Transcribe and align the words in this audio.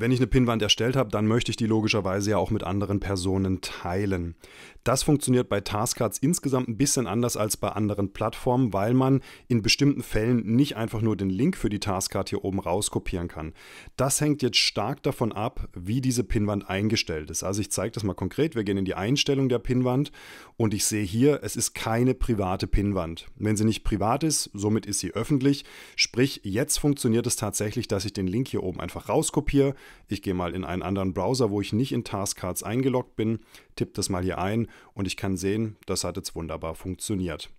Wenn 0.00 0.12
ich 0.12 0.18
eine 0.18 0.28
Pinnwand 0.28 0.62
erstellt 0.62 0.96
habe, 0.96 1.10
dann 1.10 1.26
möchte 1.26 1.50
ich 1.50 1.56
die 1.56 1.66
logischerweise 1.66 2.30
ja 2.30 2.38
auch 2.38 2.50
mit 2.50 2.64
anderen 2.64 3.00
Personen 3.00 3.60
teilen. 3.60 4.34
Das 4.82 5.02
funktioniert 5.02 5.50
bei 5.50 5.60
Taskcards 5.60 6.16
insgesamt 6.16 6.68
ein 6.68 6.78
bisschen 6.78 7.06
anders 7.06 7.36
als 7.36 7.58
bei 7.58 7.68
anderen 7.68 8.10
Plattformen, 8.14 8.72
weil 8.72 8.94
man 8.94 9.20
in 9.46 9.60
bestimmten 9.60 10.02
Fällen 10.02 10.56
nicht 10.56 10.74
einfach 10.74 11.02
nur 11.02 11.18
den 11.18 11.28
Link 11.28 11.54
für 11.54 11.68
die 11.68 11.80
Taskcard 11.80 12.30
hier 12.30 12.46
oben 12.46 12.60
rauskopieren 12.60 13.28
kann. 13.28 13.52
Das 13.96 14.22
hängt 14.22 14.40
jetzt 14.40 14.56
stark 14.56 15.02
davon 15.02 15.32
ab, 15.32 15.68
wie 15.74 16.00
diese 16.00 16.24
Pinnwand 16.24 16.70
eingestellt 16.70 17.28
ist. 17.28 17.42
Also 17.42 17.60
ich 17.60 17.70
zeige 17.70 17.92
das 17.92 18.02
mal 18.02 18.14
konkret. 18.14 18.54
Wir 18.54 18.64
gehen 18.64 18.78
in 18.78 18.86
die 18.86 18.94
Einstellung 18.94 19.50
der 19.50 19.58
Pinnwand 19.58 20.12
und 20.56 20.72
ich 20.72 20.86
sehe 20.86 21.04
hier, 21.04 21.40
es 21.42 21.56
ist 21.56 21.74
keine 21.74 22.14
private 22.14 22.66
Pinnwand. 22.66 23.26
Wenn 23.36 23.58
sie 23.58 23.66
nicht 23.66 23.84
privat 23.84 24.24
ist, 24.24 24.48
somit 24.54 24.86
ist 24.86 25.00
sie 25.00 25.12
öffentlich. 25.12 25.66
Sprich, 25.94 26.40
jetzt 26.42 26.78
funktioniert 26.78 27.26
es 27.26 27.36
tatsächlich, 27.36 27.86
dass 27.86 28.06
ich 28.06 28.14
den 28.14 28.26
Link 28.26 28.48
hier 28.48 28.62
oben 28.62 28.80
einfach 28.80 29.10
rauskopiere 29.10 29.74
ich 30.08 30.22
gehe 30.22 30.34
mal 30.34 30.54
in 30.54 30.64
einen 30.64 30.82
anderen 30.82 31.14
Browser, 31.14 31.50
wo 31.50 31.60
ich 31.60 31.72
nicht 31.72 31.92
in 31.92 32.04
Taskcards 32.04 32.62
eingeloggt 32.62 33.16
bin, 33.16 33.40
tippe 33.76 33.92
das 33.94 34.08
mal 34.08 34.22
hier 34.22 34.38
ein 34.38 34.68
und 34.94 35.06
ich 35.06 35.16
kann 35.16 35.36
sehen, 35.36 35.76
das 35.86 36.04
hat 36.04 36.16
jetzt 36.16 36.34
wunderbar 36.34 36.74
funktioniert. 36.74 37.50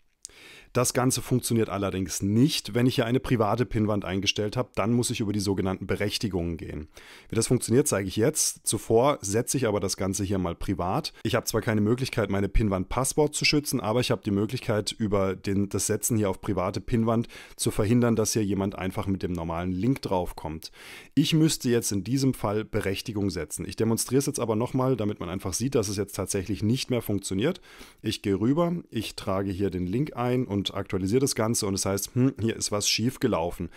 Das 0.74 0.94
Ganze 0.94 1.22
funktioniert 1.22 1.70
allerdings 1.70 2.22
nicht, 2.22 2.74
wenn 2.74 2.88
ich 2.88 2.96
hier 2.96 3.06
eine 3.06 3.20
private 3.20 3.66
Pinnwand 3.66 4.06
eingestellt 4.06 4.56
habe. 4.56 4.70
Dann 4.76 4.94
muss 4.94 5.10
ich 5.10 5.20
über 5.20 5.34
die 5.34 5.42
sogenannten 5.42 5.86
Berechtigungen 5.86 6.56
gehen. 6.56 6.88
Wie 7.28 7.36
das 7.36 7.48
funktioniert, 7.48 7.90
zeige 7.90 8.08
ich 8.08 8.16
jetzt. 8.16 8.66
Zuvor 8.66 9.18
setze 9.22 9.58
ich 9.58 9.68
aber 9.68 9.82
das 9.82 9.98
Ganze 9.98 10.24
hier 10.24 10.38
mal 10.38 10.56
privat. 10.56 11.12
Ich 11.24 11.36
habe 11.36 11.46
zwar 11.46 11.60
keine 11.60 11.82
Möglichkeit, 11.82 12.30
meine 12.30 12.48
Pinnwand-Passwort 12.48 13.36
zu 13.36 13.44
schützen, 13.44 13.82
aber 13.82 14.00
ich 14.00 14.12
habe 14.12 14.22
die 14.24 14.32
Möglichkeit, 14.32 14.94
über 14.98 15.36
den, 15.36 15.68
das 15.68 15.88
Setzen 15.88 16.16
hier 16.16 16.30
auf 16.30 16.40
private 16.40 16.80
Pinnwand 16.80 17.28
zu 17.58 17.70
verhindern, 17.70 18.16
dass 18.16 18.32
hier 18.32 18.46
jemand 18.46 18.76
einfach 18.76 19.08
mit 19.08 19.24
dem 19.24 19.34
normalen 19.34 19.74
Link 19.74 20.02
draufkommt. 20.02 20.72
Ich 21.16 21.34
müsste 21.34 21.70
jetzt 21.70 21.92
in 21.92 22.06
diesem 22.06 22.34
Fall 22.34 22.64
Berechtigung 22.64 23.30
setzen. 23.30 23.66
Ich 23.68 23.76
demonstriere 23.76 24.20
es 24.20 24.26
jetzt 24.26 24.40
aber 24.40 24.56
nochmal, 24.56 24.96
damit 24.96 25.20
man 25.20 25.28
einfach 25.28 25.52
sieht, 25.52 25.76
dass 25.76 25.90
es 25.90 25.98
jetzt 25.98 26.16
tatsächlich 26.16 26.64
nicht 26.64 26.90
mehr 26.90 27.02
funktioniert. 27.02 27.60
Ich 28.02 28.22
gehe 28.22 28.40
rüber, 28.40 28.74
ich 28.90 29.16
trage 29.18 29.52
hier 29.52 29.70
den 29.70 29.86
Link 29.86 30.16
ein 30.16 30.31
und 30.40 30.62
und 30.62 30.76
aktualisiere 30.76 31.20
das 31.20 31.36
Ganze 31.36 31.66
und 31.66 31.74
es 31.74 31.82
das 31.82 31.92
heißt, 31.92 32.16
hm, 32.16 32.34
hier 32.40 32.56
ist 32.56 32.72
was 32.72 32.88
schief 32.88 33.20
gelaufen. 33.20 33.70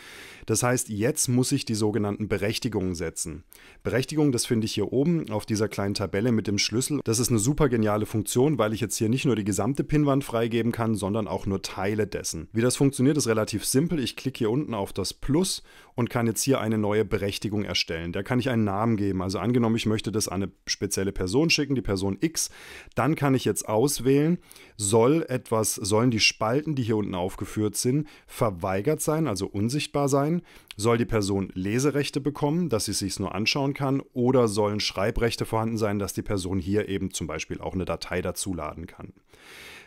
Das 0.47 0.63
heißt, 0.63 0.91
jetzt 0.91 1.29
muss 1.29 1.51
ich 1.53 1.65
die 1.65 1.75
sogenannten 1.75 2.29
Berechtigungen 2.29 2.95
setzen. 2.95 3.45
Berechtigung, 3.83 4.31
das 4.31 4.45
finde 4.45 4.67
ich 4.67 4.75
hier 4.75 4.93
oben 4.93 5.31
auf 5.31 5.47
dieser 5.47 5.69
kleinen 5.69 5.95
Tabelle 5.95 6.33
mit 6.33 6.47
dem 6.47 6.59
Schlüssel. 6.59 7.01
Das 7.05 7.19
ist 7.19 7.31
eine 7.31 7.39
super 7.39 7.71
geniale 7.71 8.05
Funktion, 8.05 8.59
weil 8.59 8.75
ich 8.75 8.81
jetzt 8.81 8.97
hier 8.97 9.09
nicht 9.09 9.25
nur 9.25 9.37
die 9.37 9.45
gesamte 9.45 9.83
Pinnwand 9.83 10.25
freigeben 10.25 10.73
kann, 10.73 10.95
sondern 10.95 11.27
auch 11.27 11.47
nur 11.47 11.63
Teile 11.63 12.07
dessen. 12.07 12.49
Wie 12.53 12.61
das 12.61 12.77
funktioniert, 12.77 13.17
ist 13.17 13.27
relativ 13.27 13.65
simpel. 13.65 13.99
Ich 13.99 14.17
klicke 14.17 14.39
hier 14.39 14.51
unten 14.51 14.75
auf 14.75 14.93
das 14.93 15.15
Plus 15.15 15.63
und 15.95 16.11
kann 16.11 16.27
jetzt 16.27 16.43
hier 16.43 16.61
eine 16.61 16.79
neue 16.79 17.05
Berechtigung 17.05 17.65
erstellen. 17.65 18.13
Der 18.13 18.25
kann 18.25 18.39
ich 18.39 18.51
einen 18.51 18.65
Namen 18.65 18.97
geben. 18.97 19.23
Also 19.23 19.39
angenommen, 19.39 19.77
ich 19.77 19.87
möchte 19.87 20.11
das 20.11 20.29
an 20.29 20.43
eine 20.43 20.53
spezielle 20.67 21.13
Person 21.13 21.51
schicken, 21.51 21.75
die 21.75 21.83
Person 21.83 22.19
X. 22.21 22.51
Dann 22.95 23.15
kann 23.15 23.35
ich 23.35 23.45
jetzt 23.45 23.69
auswählen, 23.69 24.39
soll 24.77 25.25
etwas, 25.29 25.75
sollen 25.75 26.11
die 26.11 26.21
Spalten, 26.21 26.75
die 26.75 26.83
hier 26.83 26.97
unten 26.97 27.15
aufgeführt 27.15 27.77
sind, 27.77 28.09
verweigert 28.27 29.01
sein, 29.01 29.29
also 29.29 29.47
unsichtbar 29.47 30.09
sein? 30.09 30.43
Soll 30.77 30.99
die 30.99 31.05
Person 31.05 31.51
Leserechte 31.55 32.21
bekommen, 32.21 32.69
dass 32.69 32.87
sie 32.87 32.91
es 32.91 32.99
sich 32.99 33.21
nur 33.21 33.35
anschauen 33.35 33.75
kann? 33.75 34.03
Oder 34.13 34.49
sollen 34.49 34.81
Schreibrechte 34.81 35.47
vorhanden 35.47 35.77
sein, 35.77 35.99
dass 35.99 36.13
die 36.13 36.23
Person 36.23 36.59
hier 36.59 36.89
eben 36.89 37.13
zum 37.13 37.27
Beispiel 37.27 37.61
auch 37.61 37.75
eine 37.75 37.85
Datei 37.85 38.23
dazuladen 38.23 38.87
kann? 38.87 39.13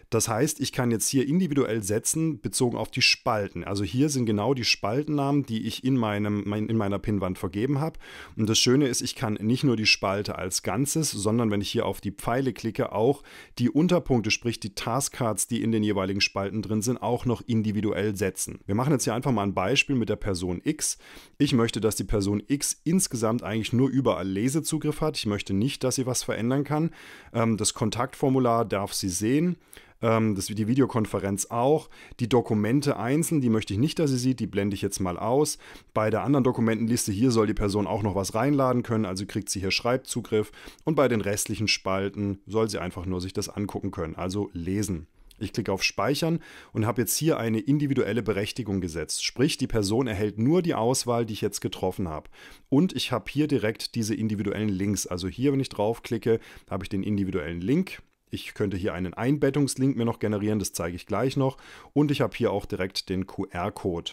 Das 0.10 0.30
heißt, 0.30 0.62
ich 0.62 0.72
kann 0.72 0.92
jetzt 0.92 1.10
hier 1.10 1.28
individuell 1.28 1.84
setzen, 1.84 2.40
bezogen 2.40 2.78
auf 2.78 2.90
die 2.90 3.02
Spalten. 3.02 3.64
Also 3.66 3.84
hier 3.84 4.10
sind 4.10 4.26
genau 4.26 4.54
die 4.54 4.64
Spaltennamen, 4.64 5.46
die 5.46 5.68
ich 5.68 5.84
in, 5.84 5.98
meinem, 5.98 6.54
in 6.54 6.78
meiner 6.78 7.00
Pinnwand 7.00 7.38
vergeben 7.38 7.82
habe. 7.82 8.00
Und 8.38 8.48
das 8.48 8.58
Schöne 8.58 8.88
ist, 8.88 9.02
ich 9.02 9.16
kann 9.16 9.34
nicht 9.34 9.66
nur 9.66 9.76
die 9.76 9.86
Spalte 9.86 10.38
als 10.38 10.64
Ganzes, 10.64 11.12
sondern 11.12 11.52
wenn 11.52 11.60
ich 11.60 11.70
hier 11.70 11.86
auf 11.86 12.00
die 12.00 12.12
Pfeile 12.12 12.54
klicke, 12.54 12.94
auch 12.94 13.24
die 13.60 13.70
Unterpunkte, 13.70 14.32
sprich 14.32 14.60
die 14.60 14.76
Taskcards, 14.76 15.48
die 15.48 15.62
in 15.62 15.72
den 15.72 15.84
jeweiligen 15.84 16.22
Spalten 16.22 16.62
drin 16.62 16.82
sind, 16.82 17.02
auch 17.02 17.26
noch 17.26 17.42
individuell 17.46 18.16
setzen. 18.16 18.60
Wir 18.66 18.76
machen 18.76 18.94
jetzt 18.94 19.04
hier 19.04 19.14
einfach 19.14 19.32
mal 19.32 19.44
ein 19.44 19.54
Beispiel 19.54 19.96
mit 19.96 20.08
der 20.08 20.16
Person 20.16 20.62
X. 20.64 20.98
Ich 21.38 21.54
möchte, 21.54 21.82
dass 21.82 21.98
die 21.98 22.06
Person 22.06 22.42
X 22.48 22.80
insgesamt 22.86 23.44
eigentlich 23.44 23.74
nur 23.74 23.90
überall 23.90 24.28
Lesezugriff 24.28 25.02
hat. 25.02 25.18
Ich 25.18 25.26
möchte 25.26 25.54
nicht, 25.54 25.84
dass 25.84 25.96
sie 25.96 26.06
was 26.06 26.24
verändern 26.24 26.64
kann. 26.64 26.92
Ähm, 27.34 27.58
das 27.58 27.74
Kontaktformular 27.74 28.64
darf 28.64 28.94
sie 28.94 29.10
sehen 29.10 29.58
ähm, 30.02 30.36
das, 30.36 30.48
die 30.48 30.68
Videokonferenz 30.68 31.48
auch. 31.48 31.90
Die 32.20 32.30
Dokumente 32.30 32.98
einzeln, 32.98 33.42
die 33.42 33.50
möchte 33.50 33.74
ich 33.74 33.80
nicht, 33.80 34.00
dass 34.00 34.10
sie 34.10 34.18
sieht, 34.18 34.40
die 34.40 34.48
blende 34.48 34.76
ich 34.76 34.82
jetzt 34.82 35.00
mal 35.00 35.18
aus. 35.18 35.58
Bei 35.94 36.10
der 36.10 36.24
anderen 36.24 36.44
Dokumentenliste 36.44 37.12
hier 37.12 37.32
soll 37.32 37.48
die 37.48 37.54
Person 37.54 37.88
auch 37.88 38.04
noch 38.04 38.16
was 38.16 38.36
reinladen 38.36 38.84
können, 38.84 39.06
also 39.06 39.26
kriegt 39.26 39.50
sie 39.50 39.60
hier 39.60 39.72
Schreibzugriff. 39.72 40.52
Und 40.84 40.96
bei 40.96 41.08
den 41.08 41.22
restlichen 41.22 41.68
Spalten 41.68 42.40
soll 42.46 42.70
sie 42.70 42.80
einfach 42.80 43.06
nur 43.06 43.22
sich 43.22 43.34
das 43.34 43.50
angucken 43.50 43.92
können, 43.92 44.16
also 44.16 44.50
lesen. 44.54 45.08
Ich 45.40 45.54
klicke 45.54 45.72
auf 45.72 45.84
Speichern 45.84 46.40
und 46.74 46.86
habe 46.88 47.02
jetzt 47.02 47.16
hier 47.16 47.38
eine 47.38 47.60
individuelle 47.60 48.24
Berechtigung 48.24 48.82
gesetzt. 48.82 49.24
Sprich, 49.24 49.58
die 49.58 49.68
Person 49.68 50.08
erhält 50.08 50.40
nur 50.40 50.64
die 50.64 50.74
Auswahl, 50.74 51.26
die 51.26 51.34
ich 51.34 51.42
jetzt 51.42 51.62
getroffen 51.62 52.10
habe. 52.10 52.30
Und 52.70 52.96
ich 52.96 53.12
habe 53.12 53.26
hier 53.30 53.48
direkt 53.48 53.94
diese 53.94 54.16
individuellen 54.16 54.70
Links. 54.70 55.06
Also 55.06 55.28
hier, 55.28 55.54
wenn 55.54 55.60
ich 55.60 55.70
draufklicke, 55.70 56.40
habe 56.70 56.86
ich 56.86 56.90
den 56.90 57.04
individuellen 57.04 57.62
Link. 57.62 58.02
Ich 58.30 58.54
könnte 58.54 58.78
hier 58.78 58.94
einen 58.94 59.14
Einbettungslink 59.14 59.96
mir 59.96 60.06
noch 60.06 60.20
generieren, 60.20 60.60
das 60.60 60.74
zeige 60.74 60.96
ich 60.96 61.06
gleich 61.06 61.38
noch. 61.38 61.58
Und 61.94 62.12
ich 62.12 62.22
habe 62.22 62.36
hier 62.36 62.52
auch 62.52 62.66
direkt 62.66 63.10
den 63.10 63.26
QR-Code. 63.26 64.12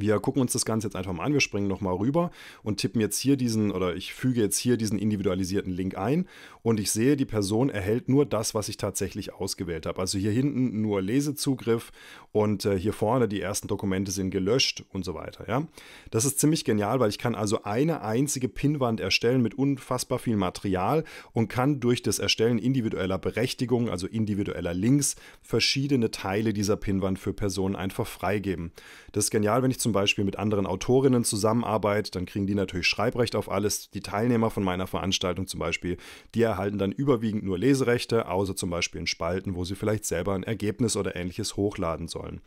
Wir 0.00 0.18
gucken 0.20 0.42
uns 0.42 0.52
das 0.52 0.64
Ganze 0.64 0.86
jetzt 0.86 0.96
einfach 0.96 1.12
mal 1.12 1.24
an. 1.24 1.32
Wir 1.32 1.40
springen 1.40 1.68
nochmal 1.68 1.94
rüber 1.94 2.30
und 2.62 2.78
tippen 2.78 3.00
jetzt 3.00 3.18
hier 3.18 3.36
diesen 3.36 3.70
oder 3.70 3.96
ich 3.96 4.14
füge 4.14 4.40
jetzt 4.40 4.58
hier 4.58 4.76
diesen 4.76 4.98
individualisierten 4.98 5.72
Link 5.72 5.96
ein 5.96 6.26
und 6.62 6.80
ich 6.80 6.90
sehe, 6.90 7.16
die 7.16 7.24
Person 7.24 7.70
erhält 7.70 8.08
nur 8.08 8.26
das, 8.26 8.54
was 8.54 8.68
ich 8.68 8.76
tatsächlich 8.76 9.34
ausgewählt 9.34 9.86
habe. 9.86 10.00
Also 10.00 10.18
hier 10.18 10.30
hinten 10.30 10.80
nur 10.80 11.02
Lesezugriff 11.02 11.92
und 12.32 12.64
äh, 12.64 12.78
hier 12.78 12.92
vorne 12.92 13.28
die 13.28 13.40
ersten 13.40 13.68
Dokumente 13.68 14.12
sind 14.12 14.30
gelöscht 14.30 14.84
und 14.92 15.04
so 15.04 15.14
weiter. 15.14 15.48
Ja? 15.48 15.66
Das 16.10 16.24
ist 16.24 16.38
ziemlich 16.38 16.64
genial, 16.64 17.00
weil 17.00 17.10
ich 17.10 17.18
kann 17.18 17.34
also 17.34 17.62
eine 17.62 18.02
einzige 18.02 18.48
Pinnwand 18.48 19.00
erstellen 19.00 19.42
mit 19.42 19.54
unfassbar 19.54 20.18
viel 20.18 20.36
Material 20.36 21.04
und 21.32 21.48
kann 21.48 21.80
durch 21.80 22.02
das 22.02 22.18
Erstellen 22.18 22.58
individueller 22.58 23.18
Berechtigungen, 23.18 23.88
also 23.88 24.06
individueller 24.06 24.74
Links, 24.74 25.16
verschiedene 25.42 26.10
Teile 26.10 26.52
dieser 26.52 26.76
Pinnwand 26.76 27.18
für 27.18 27.32
Personen 27.32 27.76
einfach 27.76 28.06
freigeben. 28.06 28.72
Das 29.12 29.24
ist 29.24 29.30
genial, 29.30 29.62
wenn 29.62 29.70
ich 29.70 29.80
zum 29.80 29.87
Beispiel 29.92 30.24
mit 30.24 30.38
anderen 30.38 30.66
Autorinnen 30.66 31.24
zusammenarbeite, 31.24 32.10
dann 32.10 32.26
kriegen 32.26 32.46
die 32.46 32.54
natürlich 32.54 32.86
Schreibrecht 32.86 33.36
auf 33.36 33.50
alles. 33.50 33.90
Die 33.90 34.00
Teilnehmer 34.00 34.50
von 34.50 34.62
meiner 34.62 34.86
Veranstaltung 34.86 35.46
zum 35.46 35.60
Beispiel, 35.60 35.96
die 36.34 36.42
erhalten 36.42 36.78
dann 36.78 36.92
überwiegend 36.92 37.44
nur 37.44 37.58
Leserechte, 37.58 38.28
außer 38.28 38.56
zum 38.56 38.70
Beispiel 38.70 39.00
in 39.00 39.06
Spalten, 39.06 39.54
wo 39.54 39.64
sie 39.64 39.74
vielleicht 39.74 40.04
selber 40.04 40.34
ein 40.34 40.42
Ergebnis 40.42 40.96
oder 40.96 41.16
ähnliches 41.16 41.56
hochladen 41.56 42.08
sollen. 42.08 42.40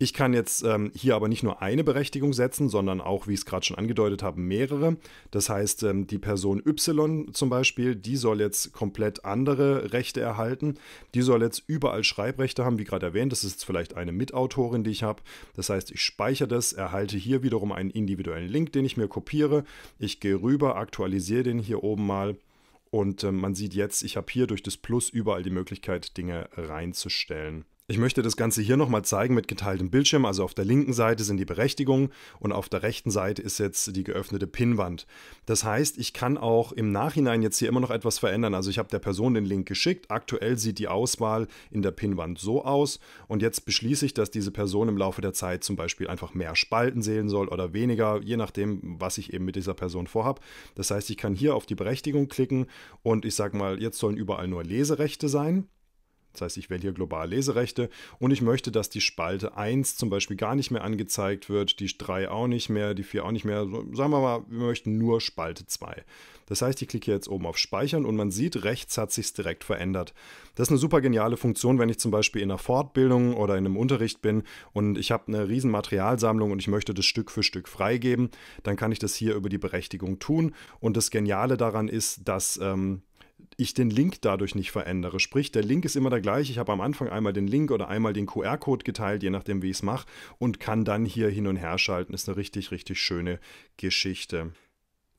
Ich 0.00 0.14
kann 0.14 0.32
jetzt 0.32 0.62
ähm, 0.62 0.92
hier 0.94 1.16
aber 1.16 1.26
nicht 1.26 1.42
nur 1.42 1.60
eine 1.60 1.82
Berechtigung 1.82 2.32
setzen, 2.32 2.68
sondern 2.68 3.00
auch, 3.00 3.26
wie 3.26 3.32
ich 3.32 3.40
es 3.40 3.46
gerade 3.46 3.66
schon 3.66 3.76
angedeutet 3.76 4.22
habe, 4.22 4.40
mehrere. 4.40 4.96
Das 5.32 5.48
heißt, 5.48 5.82
ähm, 5.82 6.06
die 6.06 6.18
Person 6.18 6.62
Y 6.64 7.34
zum 7.34 7.50
Beispiel, 7.50 7.96
die 7.96 8.14
soll 8.14 8.40
jetzt 8.40 8.72
komplett 8.72 9.24
andere 9.24 9.92
Rechte 9.92 10.20
erhalten. 10.20 10.74
Die 11.14 11.22
soll 11.22 11.42
jetzt 11.42 11.64
überall 11.66 12.04
Schreibrechte 12.04 12.64
haben, 12.64 12.78
wie 12.78 12.84
gerade 12.84 13.06
erwähnt. 13.06 13.32
Das 13.32 13.42
ist 13.42 13.54
jetzt 13.54 13.64
vielleicht 13.64 13.96
eine 13.96 14.12
Mitautorin, 14.12 14.84
die 14.84 14.92
ich 14.92 15.02
habe. 15.02 15.20
Das 15.56 15.68
heißt, 15.68 15.90
ich 15.90 16.00
speichere 16.00 16.46
das, 16.46 16.57
erhalte 16.72 17.16
hier 17.16 17.42
wiederum 17.42 17.72
einen 17.72 17.90
individuellen 17.90 18.48
Link, 18.48 18.72
den 18.72 18.84
ich 18.84 18.96
mir 18.96 19.08
kopiere. 19.08 19.64
Ich 19.98 20.20
gehe 20.20 20.40
rüber, 20.40 20.76
aktualisiere 20.76 21.44
den 21.44 21.58
hier 21.58 21.82
oben 21.82 22.06
mal. 22.06 22.36
Und 22.90 23.22
äh, 23.24 23.32
man 23.32 23.54
sieht 23.54 23.74
jetzt, 23.74 24.02
ich 24.02 24.16
habe 24.16 24.26
hier 24.30 24.46
durch 24.46 24.62
das 24.62 24.76
Plus 24.76 25.10
überall 25.10 25.42
die 25.42 25.50
Möglichkeit, 25.50 26.16
Dinge 26.16 26.48
reinzustellen. 26.56 27.64
Ich 27.90 27.96
möchte 27.96 28.20
das 28.20 28.36
Ganze 28.36 28.60
hier 28.60 28.76
nochmal 28.76 29.02
zeigen 29.02 29.34
mit 29.34 29.48
geteiltem 29.48 29.88
Bildschirm. 29.88 30.26
Also 30.26 30.44
auf 30.44 30.52
der 30.52 30.66
linken 30.66 30.92
Seite 30.92 31.24
sind 31.24 31.38
die 31.38 31.46
Berechtigungen 31.46 32.10
und 32.38 32.52
auf 32.52 32.68
der 32.68 32.82
rechten 32.82 33.10
Seite 33.10 33.40
ist 33.40 33.56
jetzt 33.56 33.96
die 33.96 34.04
geöffnete 34.04 34.46
Pinnwand. 34.46 35.06
Das 35.46 35.64
heißt, 35.64 35.96
ich 35.96 36.12
kann 36.12 36.36
auch 36.36 36.72
im 36.72 36.92
Nachhinein 36.92 37.40
jetzt 37.40 37.56
hier 37.56 37.70
immer 37.70 37.80
noch 37.80 37.90
etwas 37.90 38.18
verändern. 38.18 38.52
Also 38.52 38.68
ich 38.68 38.78
habe 38.78 38.90
der 38.90 38.98
Person 38.98 39.32
den 39.32 39.46
Link 39.46 39.66
geschickt. 39.66 40.10
Aktuell 40.10 40.58
sieht 40.58 40.78
die 40.78 40.88
Auswahl 40.88 41.48
in 41.70 41.80
der 41.80 41.92
Pinnwand 41.92 42.38
so 42.38 42.62
aus. 42.62 43.00
Und 43.26 43.40
jetzt 43.40 43.64
beschließe 43.64 44.04
ich, 44.04 44.12
dass 44.12 44.30
diese 44.30 44.50
Person 44.50 44.90
im 44.90 44.98
Laufe 44.98 45.22
der 45.22 45.32
Zeit 45.32 45.64
zum 45.64 45.76
Beispiel 45.76 46.08
einfach 46.08 46.34
mehr 46.34 46.56
Spalten 46.56 47.00
sehen 47.00 47.30
soll 47.30 47.48
oder 47.48 47.72
weniger, 47.72 48.20
je 48.22 48.36
nachdem, 48.36 49.00
was 49.00 49.16
ich 49.16 49.32
eben 49.32 49.46
mit 49.46 49.56
dieser 49.56 49.72
Person 49.72 50.08
vorhabe. 50.08 50.42
Das 50.74 50.90
heißt, 50.90 51.08
ich 51.08 51.16
kann 51.16 51.34
hier 51.34 51.54
auf 51.54 51.64
die 51.64 51.74
Berechtigung 51.74 52.28
klicken 52.28 52.66
und 53.02 53.24
ich 53.24 53.34
sage 53.34 53.56
mal, 53.56 53.80
jetzt 53.80 53.98
sollen 53.98 54.18
überall 54.18 54.46
nur 54.46 54.62
Leserechte 54.62 55.30
sein. 55.30 55.68
Das 56.32 56.42
heißt, 56.42 56.56
ich 56.58 56.70
wähle 56.70 56.80
hier 56.80 56.92
global 56.92 57.28
Leserechte 57.28 57.90
und 58.18 58.30
ich 58.30 58.42
möchte, 58.42 58.70
dass 58.70 58.90
die 58.90 59.00
Spalte 59.00 59.56
1 59.56 59.96
zum 59.96 60.10
Beispiel 60.10 60.36
gar 60.36 60.54
nicht 60.54 60.70
mehr 60.70 60.84
angezeigt 60.84 61.48
wird, 61.48 61.80
die 61.80 61.86
3 61.86 62.30
auch 62.30 62.46
nicht 62.46 62.68
mehr, 62.68 62.94
die 62.94 63.02
4 63.02 63.24
auch 63.24 63.32
nicht 63.32 63.44
mehr. 63.44 63.66
sagen 63.92 64.10
wir 64.10 64.20
mal, 64.20 64.42
wir 64.48 64.66
möchten 64.66 64.98
nur 64.98 65.20
Spalte 65.20 65.66
2. 65.66 66.04
Das 66.48 66.62
heißt, 66.62 66.80
ich 66.80 66.88
klicke 66.88 67.10
jetzt 67.10 67.28
oben 67.28 67.44
auf 67.44 67.58
Speichern 67.58 68.06
und 68.06 68.16
man 68.16 68.30
sieht, 68.30 68.64
rechts 68.64 68.96
hat 68.96 69.12
sich 69.12 69.32
direkt 69.34 69.64
verändert. 69.64 70.14
Das 70.54 70.68
ist 70.68 70.70
eine 70.70 70.78
super 70.78 71.02
geniale 71.02 71.36
Funktion, 71.36 71.78
wenn 71.78 71.90
ich 71.90 71.98
zum 71.98 72.10
Beispiel 72.10 72.40
in 72.40 72.50
einer 72.50 72.58
Fortbildung 72.58 73.36
oder 73.36 73.58
in 73.58 73.66
einem 73.66 73.76
Unterricht 73.76 74.22
bin 74.22 74.44
und 74.72 74.96
ich 74.96 75.10
habe 75.10 75.28
eine 75.28 75.46
riesen 75.46 75.70
Materialsammlung 75.70 76.50
und 76.50 76.58
ich 76.58 76.68
möchte 76.68 76.94
das 76.94 77.04
Stück 77.04 77.30
für 77.30 77.42
Stück 77.42 77.68
freigeben, 77.68 78.30
dann 78.62 78.76
kann 78.76 78.92
ich 78.92 78.98
das 78.98 79.14
hier 79.14 79.34
über 79.34 79.50
die 79.50 79.58
Berechtigung 79.58 80.20
tun. 80.20 80.54
Und 80.80 80.96
das 80.96 81.10
Geniale 81.10 81.58
daran 81.58 81.88
ist, 81.88 82.26
dass 82.26 82.58
ähm, 82.62 83.02
ich 83.56 83.74
den 83.74 83.90
Link 83.90 84.22
dadurch 84.22 84.54
nicht 84.54 84.70
verändere. 84.70 85.20
Sprich, 85.20 85.50
der 85.50 85.62
Link 85.62 85.84
ist 85.84 85.96
immer 85.96 86.10
der 86.10 86.20
gleiche. 86.20 86.52
Ich 86.52 86.58
habe 86.58 86.72
am 86.72 86.80
Anfang 86.80 87.08
einmal 87.08 87.32
den 87.32 87.46
Link 87.46 87.70
oder 87.70 87.88
einmal 87.88 88.12
den 88.12 88.26
QR-Code 88.26 88.84
geteilt, 88.84 89.22
je 89.22 89.30
nachdem, 89.30 89.62
wie 89.62 89.70
ich 89.70 89.78
es 89.78 89.82
mache, 89.82 90.06
und 90.38 90.60
kann 90.60 90.84
dann 90.84 91.04
hier 91.04 91.28
hin 91.28 91.46
und 91.46 91.56
her 91.56 91.78
schalten. 91.78 92.14
Ist 92.14 92.28
eine 92.28 92.36
richtig, 92.36 92.70
richtig 92.70 93.00
schöne 93.00 93.40
Geschichte. 93.76 94.52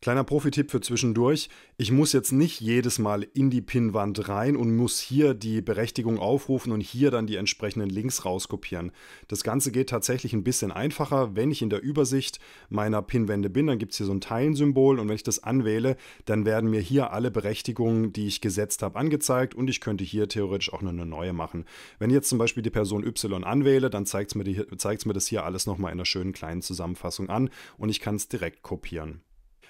Kleiner 0.02 0.24
Profi-Tipp 0.24 0.72
für 0.72 0.80
zwischendurch. 0.80 1.50
Ich 1.76 1.92
muss 1.92 2.14
jetzt 2.14 2.32
nicht 2.32 2.62
jedes 2.62 3.00
Mal 3.00 3.24
in 3.34 3.50
die 3.50 3.62
Pinnwand 3.62 4.30
rein 4.30 4.56
und 4.56 4.74
muss 4.74 4.98
hier 4.98 5.34
die 5.34 5.62
Berechtigung 5.62 6.20
aufrufen 6.20 6.72
und 6.72 6.80
hier 6.80 7.12
dann 7.12 7.28
die 7.28 7.36
entsprechenden 7.36 7.90
Links 7.90 8.24
rauskopieren. 8.24 8.94
Das 9.28 9.44
Ganze 9.44 9.74
geht 9.74 9.90
tatsächlich 9.90 10.32
ein 10.32 10.46
bisschen 10.46 10.72
einfacher. 10.72 11.36
Wenn 11.36 11.52
ich 11.52 11.62
in 11.62 11.70
der 11.70 11.82
Übersicht 11.82 12.40
meiner 12.70 13.02
Pinwände 13.02 13.50
bin, 13.50 13.68
dann 13.68 13.78
gibt 13.78 13.92
es 13.92 13.98
hier 13.98 14.06
so 14.06 14.14
ein 14.14 14.22
Teilensymbol 14.22 15.00
und 15.00 15.10
wenn 15.10 15.16
ich 15.16 15.24
das 15.24 15.44
anwähle, 15.44 15.98
dann 16.24 16.46
werden 16.46 16.70
mir 16.70 16.80
hier 16.80 17.12
alle 17.12 17.30
Berechtigungen, 17.30 18.14
die 18.14 18.28
ich 18.28 18.40
gesetzt 18.40 18.84
habe, 18.84 18.98
angezeigt 18.98 19.54
und 19.54 19.70
ich 19.70 19.82
könnte 19.82 20.06
hier 20.06 20.30
theoretisch 20.30 20.72
auch 20.72 20.82
noch 20.82 20.94
eine 20.94 21.06
neue 21.06 21.34
machen. 21.34 21.66
Wenn 21.98 22.10
ich 22.10 22.16
jetzt 22.16 22.30
zum 22.30 22.38
Beispiel 22.38 22.64
die 22.64 22.70
Person 22.70 23.06
Y 23.06 23.44
anwähle, 23.44 23.90
dann 23.90 24.06
zeigt 24.06 24.32
es 24.32 24.36
mir, 24.36 24.46
mir 24.46 25.14
das 25.14 25.28
hier 25.28 25.44
alles 25.44 25.66
nochmal 25.66 25.92
in 25.92 25.98
einer 25.98 26.06
schönen 26.06 26.32
kleinen 26.32 26.62
Zusammenfassung 26.62 27.30
an 27.30 27.50
und 27.78 27.90
ich 27.90 28.00
kann 28.00 28.16
es 28.16 28.30
direkt 28.30 28.62
kopieren. 28.62 29.24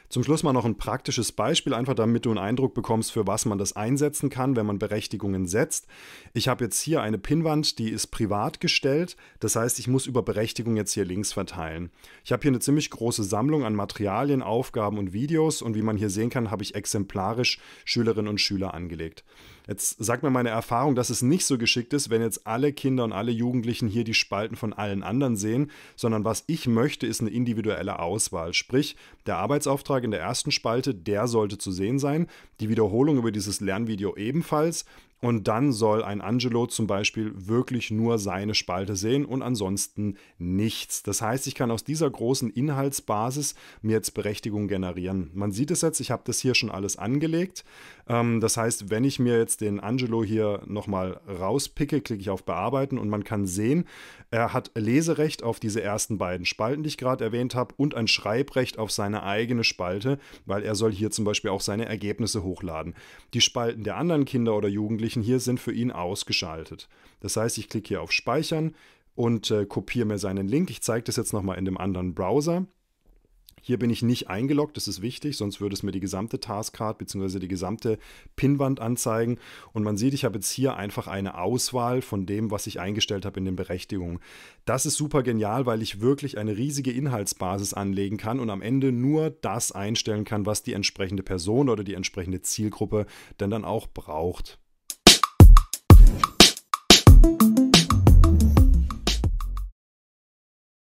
Zum 0.09 0.23
Schluss 0.23 0.41
mal 0.41 0.53
noch 0.53 0.65
ein 0.65 0.79
praktisches 0.79 1.31
Beispiel, 1.31 1.71
einfach 1.75 1.93
damit 1.93 2.25
du 2.25 2.31
einen 2.31 2.39
Eindruck 2.39 2.73
bekommst, 2.73 3.11
für 3.11 3.27
was 3.27 3.45
man 3.45 3.59
das 3.59 3.75
einsetzen 3.75 4.31
kann, 4.31 4.55
wenn 4.55 4.65
man 4.65 4.79
Berechtigungen 4.79 5.45
setzt. 5.45 5.85
Ich 6.33 6.47
habe 6.47 6.63
jetzt 6.63 6.81
hier 6.81 7.03
eine 7.03 7.19
Pinnwand, 7.19 7.77
die 7.77 7.91
ist 7.91 8.07
privat 8.07 8.59
gestellt. 8.59 9.17
Das 9.39 9.55
heißt, 9.55 9.77
ich 9.77 9.87
muss 9.87 10.07
über 10.07 10.23
Berechtigung 10.23 10.77
jetzt 10.77 10.93
hier 10.93 11.05
links 11.05 11.31
verteilen. 11.31 11.91
Ich 12.23 12.31
habe 12.31 12.41
hier 12.41 12.49
eine 12.49 12.59
ziemlich 12.59 12.89
große 12.89 13.23
Sammlung 13.23 13.63
an 13.63 13.75
Materialien, 13.75 14.41
Aufgaben 14.41 14.97
und 14.97 15.13
Videos 15.13 15.61
und 15.61 15.75
wie 15.75 15.83
man 15.83 15.95
hier 15.95 16.09
sehen 16.09 16.31
kann, 16.31 16.49
habe 16.49 16.63
ich 16.63 16.73
exemplarisch 16.73 17.59
Schülerinnen 17.85 18.29
und 18.29 18.41
Schüler 18.41 18.73
angelegt. 18.73 19.23
Jetzt 19.69 20.03
sagt 20.03 20.23
mir 20.23 20.31
meine 20.31 20.49
Erfahrung, 20.49 20.95
dass 20.95 21.11
es 21.11 21.21
nicht 21.21 21.45
so 21.45 21.59
geschickt 21.59 21.93
ist, 21.93 22.09
wenn 22.09 22.23
jetzt 22.23 22.47
alle 22.47 22.73
Kinder 22.73 23.03
und 23.03 23.13
alle 23.13 23.31
Jugendlichen 23.31 23.87
hier 23.87 24.03
die 24.03 24.15
Spalten 24.15 24.55
von 24.55 24.73
allen 24.73 25.03
anderen 25.03 25.35
sehen, 25.35 25.69
sondern 25.95 26.25
was 26.25 26.43
ich 26.47 26.65
möchte, 26.65 27.05
ist 27.05 27.21
eine 27.21 27.29
individuelle 27.29 27.99
Auswahl. 27.99 28.55
Sprich, 28.55 28.95
der 29.27 29.37
Arbeitsauftrag 29.37 30.03
in 30.03 30.09
der 30.09 30.21
ersten 30.21 30.49
Spalte, 30.49 30.95
der 30.95 31.27
sollte 31.27 31.59
zu 31.59 31.71
sehen 31.71 31.99
sein, 31.99 32.25
die 32.59 32.69
Wiederholung 32.69 33.17
über 33.17 33.31
dieses 33.31 33.61
Lernvideo 33.61 34.15
ebenfalls 34.15 34.85
und 35.21 35.47
dann 35.47 35.73
soll 35.73 36.03
ein 36.03 36.21
Angelo 36.21 36.65
zum 36.67 36.87
Beispiel 36.87 37.33
wirklich 37.35 37.91
nur 37.91 38.19
seine 38.19 38.55
Spalte 38.55 38.95
sehen 38.95 39.25
und 39.25 39.41
ansonsten 39.41 40.15
nichts. 40.37 41.03
Das 41.03 41.21
heißt, 41.21 41.45
ich 41.47 41.55
kann 41.55 41.71
aus 41.71 41.83
dieser 41.83 42.09
großen 42.09 42.49
Inhaltsbasis 42.49 43.55
mir 43.81 43.93
jetzt 43.93 44.13
Berechtigung 44.13 44.67
generieren. 44.67 45.29
Man 45.33 45.51
sieht 45.51 45.71
es 45.71 45.81
jetzt, 45.81 45.99
ich 45.99 46.11
habe 46.11 46.23
das 46.25 46.39
hier 46.39 46.55
schon 46.55 46.71
alles 46.71 46.97
angelegt. 46.97 47.65
Ähm, 48.07 48.39
das 48.39 48.55
heißt, 48.55 48.89
wenn 48.89 49.03
ich 49.03 49.19
mir 49.19 49.37
jetzt 49.37 49.59
den 49.61 49.79
Angelo 49.79 50.23
hier 50.23 50.61
nochmal 50.65 51.19
rauspicke, 51.27 51.99
klicke 51.99 52.21
ich 52.21 52.29
auf 52.29 52.45
Bearbeiten 52.45 52.97
und 52.97 53.09
man 53.09 53.25
kann 53.25 53.45
sehen, 53.45 53.85
er 54.31 54.53
hat 54.53 54.71
Leserecht 54.75 55.43
auf 55.43 55.59
diese 55.59 55.81
ersten 55.81 56.17
beiden 56.17 56.45
Spalten, 56.45 56.83
die 56.83 56.89
ich 56.89 56.97
gerade 56.97 57.23
erwähnt 57.23 57.55
habe, 57.55 57.73
und 57.77 57.95
ein 57.95 58.07
Schreibrecht 58.07 58.77
auf 58.77 58.91
seine 58.91 59.23
eigene 59.23 59.63
Spalte, 59.63 60.19
weil 60.45 60.63
er 60.63 60.75
soll 60.75 60.91
hier 60.91 61.11
zum 61.11 61.25
Beispiel 61.25 61.49
auch 61.49 61.61
seine 61.61 61.85
Ergebnisse 61.85 62.43
hochladen. 62.43 62.93
Die 63.33 63.41
Spalten 63.41 63.83
der 63.83 63.97
anderen 63.97 64.25
Kinder 64.25 64.55
oder 64.55 64.67
Jugendlichen 64.69 65.08
Jugendlichen 65.09 65.21
hier 65.21 65.39
sind 65.39 65.59
für 65.59 65.71
ihn 65.71 65.91
ausgeschaltet. 65.91 66.87
Das 67.19 67.35
heißt, 67.35 67.57
ich 67.57 67.69
klicke 67.69 67.87
hier 67.87 68.01
auf 68.01 68.11
Speichern 68.11 68.75
und 69.15 69.49
äh, 69.49 69.65
kopiere 69.65 70.05
mir 70.05 70.19
seinen 70.19 70.47
Link. 70.47 70.69
Ich 70.69 70.81
zeige 70.81 71.03
das 71.03 71.15
jetzt 71.15 71.33
nochmal 71.33 71.57
in 71.57 71.65
dem 71.65 71.77
anderen 71.77 72.13
Browser. 72.13 72.67
Hier 73.61 73.77
bin 73.77 73.89
ich 73.89 74.03
nicht 74.03 74.29
eingeloggt, 74.29 74.77
das 74.77 74.87
ist 74.87 75.01
wichtig, 75.01 75.35
sonst 75.35 75.59
würde 75.59 75.73
es 75.73 75.83
mir 75.83 75.91
die 75.91 75.99
gesamte 75.99 76.39
Taskcard 76.39 76.97
bzw. 76.97 77.39
die 77.39 77.49
gesamte 77.49 77.97
Pinwand 78.37 78.79
anzeigen. 78.79 79.37
Und 79.73 79.83
man 79.83 79.97
sieht, 79.97 80.13
ich 80.13 80.23
habe 80.23 80.35
jetzt 80.35 80.51
hier 80.51 80.77
einfach 80.77 81.07
eine 81.07 81.37
Auswahl 81.37 82.01
von 82.01 82.25
dem, 82.25 82.51
was 82.51 82.67
ich 82.67 82.79
eingestellt 82.79 83.25
habe 83.25 83.39
in 83.39 83.45
den 83.45 83.57
Berechtigungen. 83.57 84.19
Das 84.63 84.85
ist 84.85 84.95
super 84.95 85.23
genial, 85.23 85.65
weil 85.65 85.81
ich 85.81 85.99
wirklich 85.99 86.37
eine 86.37 86.55
riesige 86.55 86.91
Inhaltsbasis 86.91 87.73
anlegen 87.73 88.17
kann 88.17 88.39
und 88.39 88.49
am 88.49 88.61
Ende 88.61 88.91
nur 88.91 89.29
das 89.29 89.73
einstellen 89.73 90.23
kann, 90.23 90.45
was 90.45 90.63
die 90.63 90.73
entsprechende 90.73 91.23
Person 91.23 91.67
oder 91.67 91.83
die 91.83 91.95
entsprechende 91.95 92.41
Zielgruppe 92.41 93.07
denn 93.39 93.49
dann 93.49 93.65
auch 93.65 93.87
braucht. 93.87 94.59